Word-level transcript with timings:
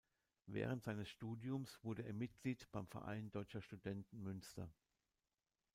Während 0.47 0.81
seines 0.81 1.09
Studiums 1.09 1.77
wurde 1.83 2.01
er 2.01 2.13
Mitglied 2.15 2.65
beim 2.71 2.87
"Verein 2.87 3.29
Deutscher 3.29 3.61
Studenten 3.61 4.23
Münster". 4.23 4.67